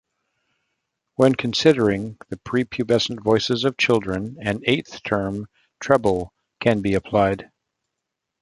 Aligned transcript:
When 1.13 1.35
considering 1.35 2.17
the 2.29 2.37
pre-pubescent 2.37 3.21
voices 3.23 3.63
of 3.65 3.77
children 3.77 4.37
an 4.41 4.61
eighth 4.65 5.03
term, 5.03 5.45
treble, 5.79 6.33
can 6.59 6.81
be 6.81 6.95
applied. 6.95 7.51